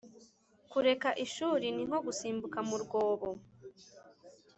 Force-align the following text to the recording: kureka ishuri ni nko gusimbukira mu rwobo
kureka 0.71 1.09
ishuri 1.25 1.65
ni 1.75 1.83
nko 1.87 1.99
gusimbukira 2.07 2.59
mu 2.69 2.77
rwobo 2.83 3.29